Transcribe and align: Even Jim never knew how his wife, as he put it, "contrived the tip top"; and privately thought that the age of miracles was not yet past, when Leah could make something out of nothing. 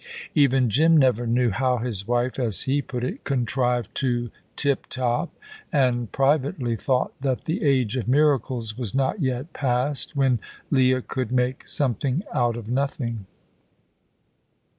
Even 0.33 0.67
Jim 0.71 0.97
never 0.97 1.27
knew 1.27 1.51
how 1.51 1.77
his 1.77 2.07
wife, 2.07 2.39
as 2.39 2.63
he 2.63 2.81
put 2.81 3.03
it, 3.03 3.23
"contrived 3.23 4.01
the 4.01 4.31
tip 4.55 4.87
top"; 4.87 5.29
and 5.71 6.11
privately 6.11 6.75
thought 6.75 7.13
that 7.21 7.43
the 7.43 7.61
age 7.61 7.95
of 7.95 8.07
miracles 8.07 8.75
was 8.75 8.95
not 8.95 9.21
yet 9.21 9.53
past, 9.53 10.15
when 10.15 10.39
Leah 10.71 11.03
could 11.03 11.31
make 11.31 11.67
something 11.67 12.23
out 12.33 12.57
of 12.57 12.67
nothing. 12.67 13.27